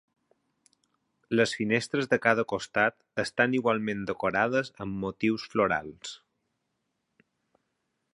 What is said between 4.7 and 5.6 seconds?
amb motius